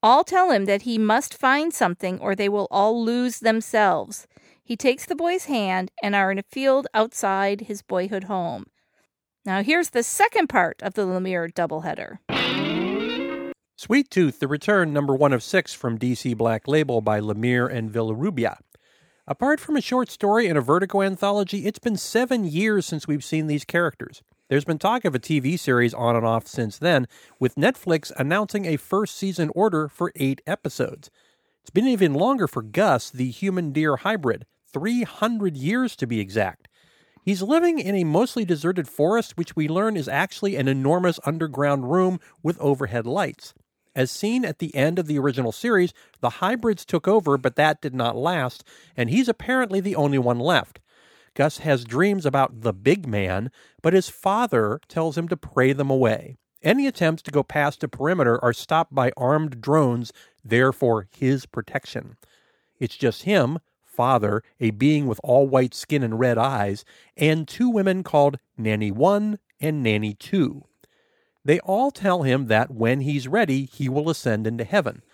all 0.00 0.22
tell 0.22 0.52
him 0.52 0.66
that 0.66 0.82
he 0.82 0.96
must 0.96 1.34
find 1.34 1.74
something 1.74 2.20
or 2.20 2.36
they 2.36 2.48
will 2.48 2.68
all 2.70 3.04
lose 3.04 3.40
themselves. 3.40 4.28
He 4.62 4.76
takes 4.76 5.04
the 5.04 5.16
boy's 5.16 5.46
hand 5.46 5.90
and 6.00 6.14
are 6.14 6.30
in 6.30 6.38
a 6.38 6.44
field 6.44 6.86
outside 6.94 7.62
his 7.62 7.82
boyhood 7.82 8.24
home. 8.24 8.66
Now, 9.44 9.60
here's 9.64 9.90
the 9.90 10.04
second 10.04 10.46
part 10.46 10.80
of 10.84 10.94
the 10.94 11.04
Lemire 11.04 11.52
doubleheader. 11.52 12.18
Sweet 13.78 14.08
Tooth, 14.08 14.38
The 14.38 14.48
Return, 14.48 14.92
number 14.92 15.14
one 15.14 15.32
of 15.32 15.42
six 15.42 15.74
from 15.74 15.98
DC 15.98 16.34
Black 16.36 16.66
Label 16.66 17.00
by 17.00 17.20
Lemire 17.20 17.70
and 17.70 17.92
Villarrubia. 17.92 18.58
Apart 19.28 19.58
from 19.58 19.74
a 19.74 19.80
short 19.80 20.08
story 20.08 20.46
and 20.46 20.56
a 20.56 20.60
Vertigo 20.60 21.02
anthology, 21.02 21.66
it's 21.66 21.80
been 21.80 21.96
seven 21.96 22.44
years 22.44 22.86
since 22.86 23.08
we've 23.08 23.24
seen 23.24 23.48
these 23.48 23.64
characters. 23.64 24.22
There's 24.48 24.64
been 24.64 24.78
talk 24.78 25.04
of 25.04 25.16
a 25.16 25.18
TV 25.18 25.58
series 25.58 25.92
on 25.92 26.14
and 26.14 26.24
off 26.24 26.46
since 26.46 26.78
then, 26.78 27.08
with 27.40 27.56
Netflix 27.56 28.12
announcing 28.16 28.66
a 28.66 28.76
first 28.76 29.16
season 29.16 29.50
order 29.52 29.88
for 29.88 30.12
eight 30.14 30.42
episodes. 30.46 31.10
It's 31.60 31.70
been 31.70 31.88
even 31.88 32.14
longer 32.14 32.46
for 32.46 32.62
Gus, 32.62 33.10
the 33.10 33.28
human 33.28 33.72
deer 33.72 33.96
hybrid, 33.96 34.46
300 34.72 35.56
years 35.56 35.96
to 35.96 36.06
be 36.06 36.20
exact. 36.20 36.68
He's 37.24 37.42
living 37.42 37.80
in 37.80 37.96
a 37.96 38.04
mostly 38.04 38.44
deserted 38.44 38.86
forest, 38.86 39.36
which 39.36 39.56
we 39.56 39.66
learn 39.66 39.96
is 39.96 40.06
actually 40.06 40.54
an 40.54 40.68
enormous 40.68 41.18
underground 41.26 41.90
room 41.90 42.20
with 42.44 42.60
overhead 42.60 43.08
lights. 43.08 43.54
As 43.96 44.10
seen 44.10 44.44
at 44.44 44.58
the 44.58 44.74
end 44.74 44.98
of 44.98 45.06
the 45.06 45.18
original 45.18 45.52
series, 45.52 45.94
the 46.20 46.28
hybrids 46.28 46.84
took 46.84 47.08
over, 47.08 47.38
but 47.38 47.56
that 47.56 47.80
did 47.80 47.94
not 47.94 48.14
last, 48.14 48.62
and 48.94 49.08
he's 49.08 49.26
apparently 49.26 49.80
the 49.80 49.96
only 49.96 50.18
one 50.18 50.38
left. 50.38 50.80
Gus 51.32 51.58
has 51.58 51.82
dreams 51.84 52.26
about 52.26 52.60
the 52.60 52.74
big 52.74 53.08
man, 53.08 53.50
but 53.80 53.94
his 53.94 54.10
father 54.10 54.80
tells 54.86 55.16
him 55.16 55.28
to 55.28 55.36
pray 55.36 55.72
them 55.72 55.88
away. 55.88 56.36
Any 56.62 56.86
attempts 56.86 57.22
to 57.22 57.30
go 57.30 57.42
past 57.42 57.80
the 57.80 57.88
perimeter 57.88 58.42
are 58.44 58.52
stopped 58.52 58.94
by 58.94 59.12
armed 59.16 59.62
drones 59.62 60.12
there 60.44 60.72
for 60.72 61.08
his 61.16 61.46
protection. 61.46 62.18
It's 62.78 62.96
just 62.96 63.22
him, 63.22 63.60
father, 63.82 64.42
a 64.60 64.72
being 64.72 65.06
with 65.06 65.20
all 65.24 65.48
white 65.48 65.74
skin 65.74 66.02
and 66.02 66.20
red 66.20 66.36
eyes, 66.36 66.84
and 67.16 67.48
two 67.48 67.70
women 67.70 68.02
called 68.02 68.38
Nanny 68.58 68.90
1 68.90 69.38
and 69.58 69.82
Nanny 69.82 70.12
2. 70.12 70.64
They 71.46 71.60
all 71.60 71.92
tell 71.92 72.24
him 72.24 72.46
that 72.48 72.72
when 72.72 73.02
he's 73.02 73.28
ready, 73.28 73.66
he 73.66 73.88
will 73.88 74.10
ascend 74.10 74.48
into 74.48 74.64
heaven. 74.64 75.04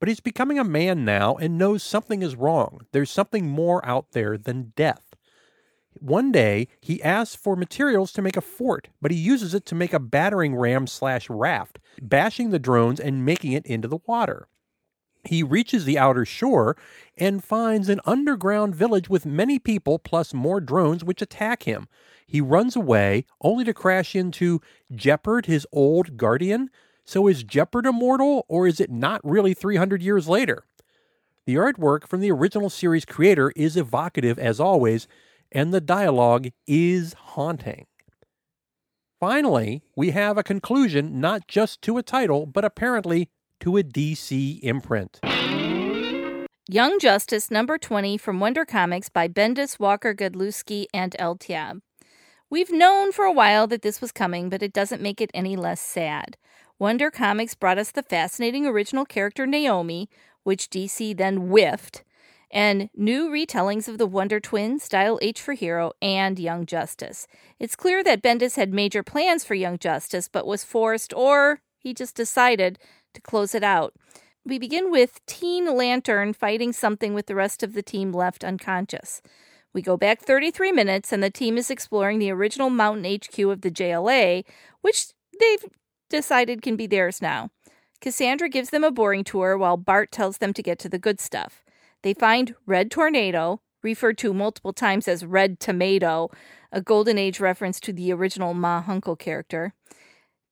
But 0.00 0.08
he's 0.08 0.20
becoming 0.20 0.58
a 0.58 0.64
man 0.64 1.04
now 1.04 1.34
and 1.36 1.58
knows 1.58 1.82
something 1.82 2.22
is 2.22 2.34
wrong. 2.34 2.86
There's 2.92 3.10
something 3.10 3.46
more 3.46 3.84
out 3.84 4.12
there 4.12 4.38
than 4.38 4.72
death. 4.74 5.14
One 5.92 6.32
day, 6.32 6.68
he 6.80 7.02
asks 7.02 7.34
for 7.34 7.56
materials 7.56 8.10
to 8.12 8.22
make 8.22 8.38
a 8.38 8.40
fort, 8.40 8.88
but 9.02 9.10
he 9.10 9.18
uses 9.18 9.52
it 9.54 9.66
to 9.66 9.74
make 9.74 9.92
a 9.92 10.00
battering 10.00 10.56
ram 10.56 10.86
slash 10.86 11.28
raft, 11.28 11.78
bashing 12.00 12.48
the 12.48 12.58
drones 12.58 12.98
and 12.98 13.26
making 13.26 13.52
it 13.52 13.66
into 13.66 13.86
the 13.86 13.98
water. 14.06 14.48
He 15.24 15.42
reaches 15.42 15.84
the 15.84 15.98
outer 15.98 16.24
shore 16.24 16.76
and 17.16 17.44
finds 17.44 17.88
an 17.88 18.00
underground 18.04 18.74
village 18.74 19.08
with 19.08 19.24
many 19.24 19.58
people 19.58 19.98
plus 19.98 20.34
more 20.34 20.60
drones 20.60 21.04
which 21.04 21.22
attack 21.22 21.62
him. 21.62 21.88
He 22.26 22.40
runs 22.40 22.74
away 22.74 23.26
only 23.40 23.64
to 23.64 23.74
crash 23.74 24.16
into 24.16 24.60
Jepperd, 24.92 25.46
his 25.46 25.66
old 25.70 26.16
guardian. 26.16 26.70
So 27.04 27.28
is 27.28 27.44
Jepperd 27.44 27.86
immortal 27.86 28.44
or 28.48 28.66
is 28.66 28.80
it 28.80 28.90
not 28.90 29.20
really 29.22 29.54
300 29.54 30.02
years 30.02 30.28
later? 30.28 30.64
The 31.46 31.56
artwork 31.56 32.06
from 32.06 32.20
the 32.20 32.30
original 32.30 32.70
series 32.70 33.04
creator 33.04 33.52
is 33.56 33.76
evocative 33.76 34.38
as 34.38 34.60
always, 34.60 35.08
and 35.50 35.74
the 35.74 35.80
dialogue 35.80 36.48
is 36.66 37.14
haunting. 37.14 37.86
Finally, 39.18 39.82
we 39.96 40.10
have 40.10 40.38
a 40.38 40.42
conclusion 40.42 41.20
not 41.20 41.46
just 41.46 41.82
to 41.82 41.98
a 41.98 42.02
title, 42.02 42.46
but 42.46 42.64
apparently 42.64 43.28
to 43.62 43.76
a 43.76 43.82
DC 43.84 44.58
imprint. 44.60 45.20
Young 46.68 46.98
Justice 46.98 47.48
number 47.48 47.78
20 47.78 48.18
from 48.18 48.40
Wonder 48.40 48.64
Comics 48.64 49.08
by 49.08 49.28
Bendis, 49.28 49.78
Walker, 49.78 50.12
Godlewski, 50.14 50.86
and 50.92 51.14
Eltaeb. 51.20 51.80
We've 52.50 52.72
known 52.72 53.12
for 53.12 53.24
a 53.24 53.32
while 53.32 53.68
that 53.68 53.82
this 53.82 54.00
was 54.00 54.10
coming, 54.10 54.48
but 54.48 54.64
it 54.64 54.72
doesn't 54.72 55.00
make 55.00 55.20
it 55.20 55.30
any 55.32 55.54
less 55.54 55.80
sad. 55.80 56.36
Wonder 56.80 57.08
Comics 57.08 57.54
brought 57.54 57.78
us 57.78 57.92
the 57.92 58.02
fascinating 58.02 58.66
original 58.66 59.04
character 59.04 59.46
Naomi, 59.46 60.10
which 60.42 60.68
DC 60.68 61.16
then 61.16 61.36
whiffed, 61.36 62.02
and 62.50 62.90
new 62.96 63.30
retellings 63.30 63.86
of 63.86 63.96
the 63.96 64.08
Wonder 64.08 64.40
Twins, 64.40 64.88
Dial 64.88 65.20
H 65.22 65.40
for 65.40 65.52
Hero, 65.52 65.92
and 66.02 66.36
Young 66.36 66.66
Justice. 66.66 67.28
It's 67.60 67.76
clear 67.76 68.02
that 68.02 68.22
Bendis 68.22 68.56
had 68.56 68.74
major 68.74 69.04
plans 69.04 69.44
for 69.44 69.54
Young 69.54 69.78
Justice, 69.78 70.26
but 70.26 70.48
was 70.48 70.64
forced, 70.64 71.14
or 71.14 71.60
he 71.78 71.94
just 71.94 72.14
decided, 72.14 72.78
to 73.14 73.20
close 73.20 73.54
it 73.54 73.64
out. 73.64 73.94
We 74.44 74.58
begin 74.58 74.90
with 74.90 75.24
Teen 75.26 75.76
Lantern 75.76 76.32
fighting 76.32 76.72
something 76.72 77.14
with 77.14 77.26
the 77.26 77.34
rest 77.34 77.62
of 77.62 77.74
the 77.74 77.82
team 77.82 78.12
left 78.12 78.42
unconscious. 78.42 79.22
We 79.72 79.82
go 79.82 79.96
back 79.96 80.20
33 80.20 80.72
minutes, 80.72 81.12
and 81.12 81.22
the 81.22 81.30
team 81.30 81.56
is 81.56 81.70
exploring 81.70 82.18
the 82.18 82.30
original 82.30 82.68
mountain 82.68 83.04
HQ 83.04 83.38
of 83.38 83.62
the 83.62 83.70
JLA, 83.70 84.44
which 84.80 85.08
they've 85.38 85.64
decided 86.10 86.60
can 86.60 86.76
be 86.76 86.86
theirs 86.86 87.22
now. 87.22 87.50
Cassandra 88.00 88.48
gives 88.48 88.70
them 88.70 88.84
a 88.84 88.90
boring 88.90 89.24
tour 89.24 89.56
while 89.56 89.76
Bart 89.76 90.10
tells 90.10 90.38
them 90.38 90.52
to 90.54 90.62
get 90.62 90.78
to 90.80 90.88
the 90.88 90.98
good 90.98 91.20
stuff. 91.20 91.64
They 92.02 92.14
find 92.14 92.54
Red 92.66 92.90
Tornado, 92.90 93.60
referred 93.82 94.18
to 94.18 94.34
multiple 94.34 94.72
times 94.72 95.08
as 95.08 95.24
Red 95.24 95.60
Tomato, 95.60 96.30
a 96.70 96.80
Golden 96.80 97.16
Age 97.16 97.40
reference 97.40 97.78
to 97.80 97.92
the 97.92 98.12
original 98.12 98.54
Ma 98.54 98.82
Hunkel 98.82 99.18
character, 99.18 99.72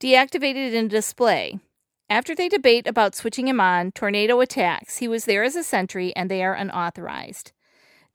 deactivated 0.00 0.72
in 0.72 0.88
display. 0.88 1.58
After 2.10 2.34
they 2.34 2.48
debate 2.48 2.88
about 2.88 3.14
switching 3.14 3.46
him 3.46 3.60
on, 3.60 3.92
Tornado 3.92 4.40
attacks. 4.40 4.98
He 4.98 5.06
was 5.06 5.26
there 5.26 5.44
as 5.44 5.54
a 5.54 5.62
sentry, 5.62 6.14
and 6.16 6.28
they 6.28 6.42
are 6.42 6.54
unauthorized. 6.54 7.52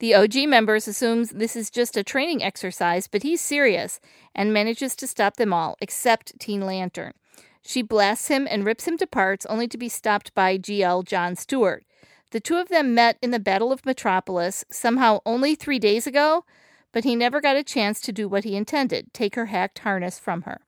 The 0.00 0.14
OG 0.14 0.34
members 0.48 0.86
assumes 0.86 1.30
this 1.30 1.56
is 1.56 1.70
just 1.70 1.96
a 1.96 2.04
training 2.04 2.42
exercise, 2.42 3.08
but 3.08 3.22
he's 3.22 3.40
serious 3.40 3.98
and 4.34 4.52
manages 4.52 4.94
to 4.96 5.06
stop 5.06 5.38
them 5.38 5.54
all, 5.54 5.78
except 5.80 6.38
Teen 6.38 6.66
Lantern. 6.66 7.14
She 7.62 7.80
blasts 7.80 8.28
him 8.28 8.46
and 8.50 8.66
rips 8.66 8.86
him 8.86 8.98
to 8.98 9.06
parts, 9.06 9.46
only 9.46 9.66
to 9.66 9.78
be 9.78 9.88
stopped 9.88 10.34
by 10.34 10.58
GL 10.58 11.06
John 11.06 11.34
Stewart. 11.34 11.86
The 12.32 12.40
two 12.40 12.58
of 12.58 12.68
them 12.68 12.94
met 12.94 13.16
in 13.22 13.30
the 13.30 13.38
Battle 13.38 13.72
of 13.72 13.86
Metropolis, 13.86 14.62
somehow 14.70 15.20
only 15.24 15.54
three 15.54 15.78
days 15.78 16.06
ago, 16.06 16.44
but 16.92 17.04
he 17.04 17.16
never 17.16 17.40
got 17.40 17.56
a 17.56 17.64
chance 17.64 18.02
to 18.02 18.12
do 18.12 18.28
what 18.28 18.44
he 18.44 18.56
intended 18.56 19.14
take 19.14 19.36
her 19.36 19.46
hacked 19.46 19.78
harness 19.78 20.18
from 20.18 20.42
her. 20.42 20.65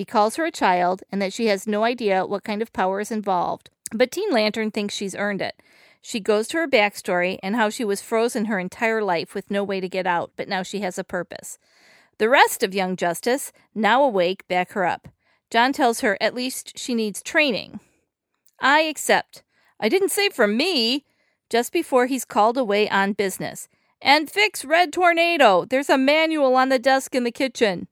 He 0.00 0.06
calls 0.06 0.36
her 0.36 0.46
a 0.46 0.50
child 0.50 1.02
and 1.12 1.20
that 1.20 1.34
she 1.34 1.48
has 1.48 1.66
no 1.66 1.84
idea 1.84 2.24
what 2.24 2.42
kind 2.42 2.62
of 2.62 2.72
power 2.72 3.00
is 3.00 3.10
involved. 3.10 3.68
But 3.92 4.10
Teen 4.10 4.30
Lantern 4.30 4.70
thinks 4.70 4.94
she's 4.94 5.14
earned 5.14 5.42
it. 5.42 5.62
She 6.00 6.20
goes 6.20 6.48
to 6.48 6.56
her 6.56 6.66
backstory 6.66 7.38
and 7.42 7.54
how 7.54 7.68
she 7.68 7.84
was 7.84 8.00
frozen 8.00 8.46
her 8.46 8.58
entire 8.58 9.02
life 9.04 9.34
with 9.34 9.50
no 9.50 9.62
way 9.62 9.78
to 9.78 9.90
get 9.90 10.06
out, 10.06 10.30
but 10.36 10.48
now 10.48 10.62
she 10.62 10.80
has 10.80 10.98
a 10.98 11.04
purpose. 11.04 11.58
The 12.16 12.30
rest 12.30 12.62
of 12.62 12.74
Young 12.74 12.96
Justice, 12.96 13.52
now 13.74 14.02
awake, 14.02 14.48
back 14.48 14.72
her 14.72 14.86
up. 14.86 15.08
John 15.50 15.70
tells 15.70 16.00
her 16.00 16.16
at 16.18 16.34
least 16.34 16.78
she 16.78 16.94
needs 16.94 17.20
training. 17.20 17.78
I 18.58 18.80
accept. 18.80 19.42
I 19.78 19.90
didn't 19.90 20.12
say 20.12 20.30
for 20.30 20.46
me. 20.46 21.04
Just 21.50 21.74
before 21.74 22.06
he's 22.06 22.24
called 22.24 22.56
away 22.56 22.88
on 22.88 23.12
business. 23.12 23.68
And 24.00 24.30
fix 24.30 24.64
Red 24.64 24.94
Tornado. 24.94 25.66
There's 25.66 25.90
a 25.90 25.98
manual 25.98 26.56
on 26.56 26.70
the 26.70 26.78
desk 26.78 27.14
in 27.14 27.24
the 27.24 27.30
kitchen 27.30 27.86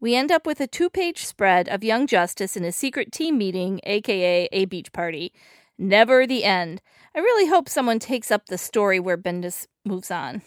we 0.00 0.14
end 0.14 0.32
up 0.32 0.46
with 0.46 0.60
a 0.60 0.66
two 0.66 0.88
page 0.88 1.26
spread 1.26 1.68
of 1.68 1.84
Young 1.84 2.06
Justice 2.06 2.56
in 2.56 2.64
a 2.64 2.72
secret 2.72 3.12
team 3.12 3.36
meeting, 3.36 3.80
aka 3.84 4.48
a 4.50 4.64
beach 4.64 4.92
party. 4.92 5.32
Never 5.78 6.26
the 6.26 6.44
end. 6.44 6.80
I 7.14 7.18
really 7.18 7.48
hope 7.48 7.68
someone 7.68 7.98
takes 7.98 8.30
up 8.30 8.46
the 8.46 8.58
story 8.58 8.98
where 8.98 9.18
Bendis 9.18 9.66
moves 9.84 10.10
on. 10.10 10.42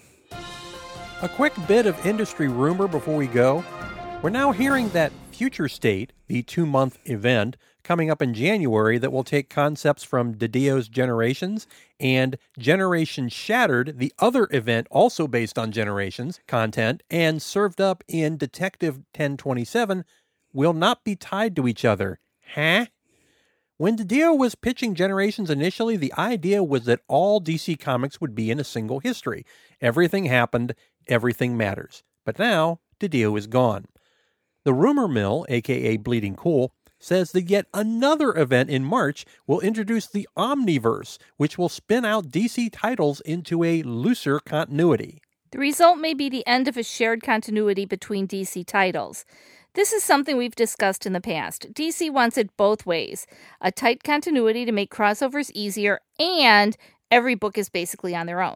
A 1.21 1.29
quick 1.29 1.53
bit 1.67 1.85
of 1.85 2.05
industry 2.05 2.47
rumor 2.47 2.87
before 2.87 3.15
we 3.15 3.27
go. 3.27 3.63
We're 4.21 4.29
now 4.29 4.51
hearing 4.51 4.89
that 4.89 5.11
Future 5.33 5.67
State, 5.67 6.13
the 6.27 6.43
two 6.43 6.65
month 6.65 6.99
event, 7.05 7.57
coming 7.83 8.09
up 8.09 8.21
in 8.21 8.33
January 8.33 8.97
that 8.97 9.11
will 9.11 9.23
take 9.23 9.49
concepts 9.49 10.03
from 10.03 10.35
DiDio's 10.35 10.87
Generations 10.87 11.67
and 11.99 12.37
Generation 12.57 13.29
Shattered, 13.29 13.97
the 13.97 14.13
other 14.19 14.47
event 14.51 14.87
also 14.89 15.27
based 15.27 15.59
on 15.59 15.71
Generations 15.71 16.39
content 16.47 17.03
and 17.09 17.41
served 17.41 17.81
up 17.81 18.03
in 18.07 18.37
Detective 18.37 18.95
1027, 18.95 20.05
will 20.53 20.73
not 20.73 21.03
be 21.03 21.15
tied 21.15 21.55
to 21.55 21.67
each 21.67 21.83
other. 21.83 22.19
Huh? 22.53 22.85
When 23.77 23.97
DiDio 23.97 24.37
was 24.37 24.55
pitching 24.55 24.93
Generations 24.95 25.49
initially, 25.49 25.97
the 25.97 26.13
idea 26.13 26.63
was 26.63 26.85
that 26.85 27.01
all 27.07 27.41
DC 27.41 27.79
Comics 27.79 28.21
would 28.21 28.35
be 28.35 28.51
in 28.51 28.59
a 28.59 28.63
single 28.63 28.99
history. 28.99 29.45
Everything 29.81 30.25
happened, 30.25 30.75
everything 31.07 31.57
matters. 31.57 32.03
But 32.23 32.39
now, 32.39 32.79
DiDio 32.99 33.37
is 33.37 33.47
gone. 33.47 33.87
The 34.65 34.73
rumor 34.73 35.09
mill, 35.09 35.45
aka 35.49 35.97
Bleeding 35.97 36.35
Cool, 36.35 36.73
says 36.97 37.33
that 37.33 37.49
yet 37.49 37.65
another 37.73 38.33
event 38.37 38.69
in 38.69 38.85
March 38.85 39.25
will 39.45 39.59
introduce 39.59 40.07
the 40.07 40.27
Omniverse, 40.37 41.17
which 41.35 41.57
will 41.57 41.67
spin 41.67 42.05
out 42.05 42.29
DC 42.29 42.69
titles 42.71 43.19
into 43.21 43.63
a 43.65 43.83
looser 43.83 44.39
continuity. 44.39 45.21
The 45.51 45.59
result 45.59 45.99
may 45.99 46.13
be 46.13 46.29
the 46.29 46.47
end 46.47 46.69
of 46.69 46.77
a 46.77 46.83
shared 46.83 47.21
continuity 47.21 47.85
between 47.85 48.25
DC 48.27 48.65
titles. 48.65 49.25
This 49.73 49.91
is 49.91 50.03
something 50.03 50.37
we've 50.37 50.55
discussed 50.55 51.05
in 51.05 51.13
the 51.13 51.19
past. 51.19 51.73
DC 51.73 52.09
wants 52.09 52.37
it 52.37 52.55
both 52.55 52.85
ways 52.85 53.27
a 53.59 53.71
tight 53.71 54.03
continuity 54.03 54.63
to 54.65 54.71
make 54.71 54.93
crossovers 54.93 55.51
easier, 55.53 55.99
and 56.17 56.77
every 57.11 57.35
book 57.35 57.57
is 57.57 57.67
basically 57.69 58.15
on 58.15 58.27
their 58.27 58.41
own. 58.41 58.55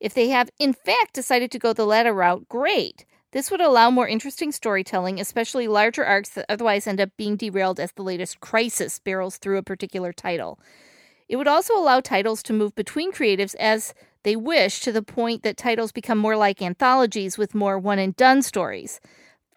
If 0.00 0.12
they 0.12 0.28
have, 0.28 0.50
in 0.58 0.72
fact, 0.72 1.14
decided 1.14 1.52
to 1.52 1.58
go 1.58 1.72
the 1.72 1.86
latter 1.86 2.12
route, 2.12 2.48
great. 2.48 3.04
This 3.32 3.50
would 3.50 3.60
allow 3.60 3.90
more 3.90 4.08
interesting 4.08 4.52
storytelling, 4.52 5.20
especially 5.20 5.68
larger 5.68 6.04
arcs 6.04 6.30
that 6.30 6.46
otherwise 6.48 6.86
end 6.86 7.00
up 7.00 7.10
being 7.16 7.36
derailed 7.36 7.80
as 7.80 7.92
the 7.92 8.02
latest 8.02 8.40
crisis 8.40 8.98
barrels 8.98 9.36
through 9.36 9.58
a 9.58 9.62
particular 9.62 10.12
title. 10.12 10.58
It 11.28 11.36
would 11.36 11.48
also 11.48 11.76
allow 11.76 12.00
titles 12.00 12.42
to 12.44 12.52
move 12.52 12.74
between 12.74 13.12
creatives 13.12 13.54
as 13.56 13.94
They 14.26 14.34
wish 14.34 14.80
to 14.80 14.90
the 14.90 15.02
point 15.02 15.44
that 15.44 15.56
titles 15.56 15.92
become 15.92 16.18
more 16.18 16.36
like 16.36 16.60
anthologies 16.60 17.38
with 17.38 17.54
more 17.54 17.78
one 17.78 18.00
and 18.00 18.16
done 18.16 18.42
stories. 18.42 19.00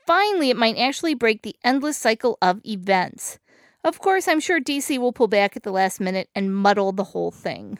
Finally, 0.05 0.51
it 0.51 0.57
might 0.57 0.77
actually 0.77 1.15
break 1.15 1.41
the 1.41 1.55
endless 1.63 1.97
cycle 1.97 2.37
of 2.39 2.61
events. 2.63 3.39
Of 3.83 3.97
course, 3.97 4.27
I'm 4.27 4.39
sure 4.39 4.61
DC 4.61 4.99
will 4.99 5.11
pull 5.11 5.27
back 5.27 5.55
at 5.55 5.63
the 5.63 5.71
last 5.71 5.99
minute 5.99 6.29
and 6.35 6.55
muddle 6.55 6.91
the 6.91 7.05
whole 7.05 7.31
thing. 7.31 7.79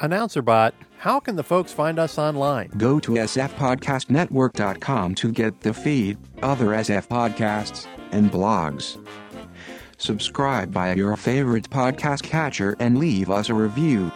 Announcer 0.00 0.42
Bot, 0.42 0.74
how 0.98 1.20
can 1.20 1.36
the 1.36 1.42
folks 1.42 1.72
find 1.72 1.98
us 1.98 2.18
online? 2.18 2.68
Go 2.76 3.00
to 3.00 3.12
sfpodcastnetwork.com 3.12 5.14
to 5.14 5.32
get 5.32 5.60
the 5.60 5.74
feed, 5.74 6.18
other 6.42 6.68
SF 6.68 7.08
podcasts, 7.08 7.86
and 8.12 8.30
blogs. 8.30 9.04
Subscribe 9.98 10.70
via 10.70 10.96
your 10.96 11.16
favorite 11.16 11.68
podcast 11.68 12.22
catcher 12.22 12.76
and 12.80 12.98
leave 12.98 13.30
us 13.30 13.50
a 13.50 13.54
review. 13.54 14.10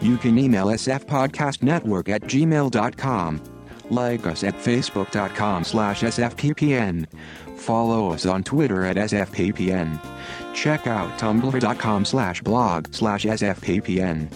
You 0.00 0.16
can 0.16 0.38
email 0.38 0.68
sfpodcastnetwork 0.68 2.08
at 2.08 2.22
gmail.com. 2.22 3.42
Like 3.90 4.26
us 4.26 4.44
at 4.44 4.54
facebook.com 4.54 5.64
slash 5.64 6.02
sfppn. 6.02 7.06
Follow 7.56 8.12
us 8.12 8.24
on 8.24 8.44
Twitter 8.44 8.84
at 8.84 8.96
sfppn. 8.96 9.98
Check 10.54 10.86
out 10.86 11.18
tumblr.com 11.18 12.04
slash 12.04 12.40
blog 12.42 12.94
slash 12.94 13.24
sfppn. 13.24 14.28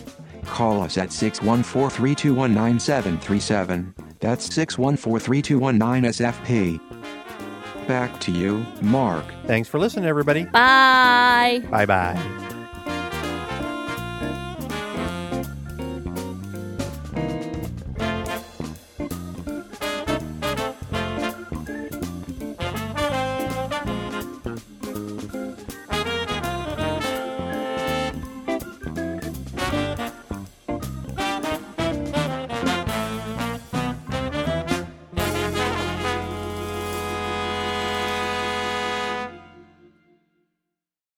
Call 0.47 0.83
us 0.83 0.99
at 0.99 1.11
614-321-9737. 1.11 3.95
That's 4.21 4.49
614-321-9SFP. 4.49 6.81
Back 7.87 8.19
to 8.21 8.31
you, 8.31 8.65
Mark. 8.81 9.25
Thanks 9.47 9.69
for 9.69 9.79
listening, 9.79 10.07
everybody. 10.07 10.45
Bye. 10.45 11.63
Bye 11.71 11.85
bye. 11.87 12.49